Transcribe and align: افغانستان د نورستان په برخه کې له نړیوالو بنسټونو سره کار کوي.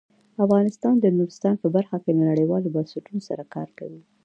افغانستان 0.43 0.95
د 0.99 1.05
نورستان 1.17 1.55
په 1.61 1.67
برخه 1.75 1.97
کې 2.03 2.11
له 2.17 2.23
نړیوالو 2.31 2.73
بنسټونو 2.75 3.19
سره 3.29 3.43
کار 3.55 3.69
کوي. 3.79 4.01